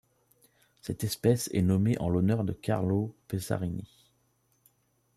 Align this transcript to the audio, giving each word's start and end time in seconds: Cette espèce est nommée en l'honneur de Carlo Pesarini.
Cette 0.81 1.03
espèce 1.03 1.47
est 1.53 1.61
nommée 1.61 1.95
en 1.99 2.09
l'honneur 2.09 2.43
de 2.43 2.53
Carlo 2.53 3.13
Pesarini. 3.27 3.85